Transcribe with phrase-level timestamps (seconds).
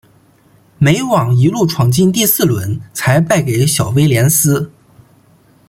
[0.79, 4.71] 美网一路闯进第四轮才败给小威廉丝。